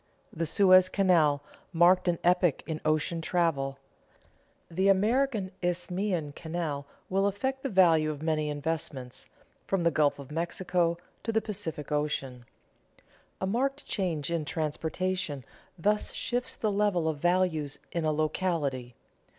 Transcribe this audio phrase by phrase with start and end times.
[0.33, 3.77] The Suez Canal marked an epoch in ocean travel.
[4.67, 9.27] The American Isthmian Canal will affect the value of many investments,
[9.67, 12.23] from the Gulf of Mexico to the Pacific Coast.
[13.39, 15.45] A marked change in transportation
[15.77, 18.95] thus shifts the level of values in a locality.